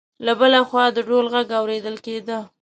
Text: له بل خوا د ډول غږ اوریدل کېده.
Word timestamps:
له 0.25 0.33
بل 0.39 0.53
خوا 0.69 0.85
د 0.93 0.97
ډول 1.07 1.25
غږ 1.33 1.47
اوریدل 1.59 1.95
کېده. 2.05 2.39